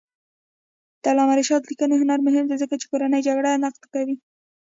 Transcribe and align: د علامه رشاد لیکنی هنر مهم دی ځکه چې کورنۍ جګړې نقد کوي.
د 1.01 1.03
علامه 1.11 1.33
رشاد 1.39 1.61
لیکنی 1.69 1.95
هنر 2.01 2.19
مهم 2.27 2.45
دی 2.47 2.55
ځکه 2.63 2.75
چې 2.81 2.85
کورنۍ 2.91 3.21
جګړې 3.27 3.59
نقد 3.65 3.83
کوي. 3.93 4.15